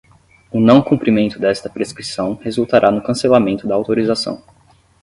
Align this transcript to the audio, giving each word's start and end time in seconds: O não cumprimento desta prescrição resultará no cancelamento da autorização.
O 0.49 0.59
não 0.59 0.81
cumprimento 0.81 1.37
desta 1.37 1.69
prescrição 1.69 2.33
resultará 2.33 2.89
no 2.89 3.03
cancelamento 3.03 3.67
da 3.67 3.75
autorização. 3.75 4.41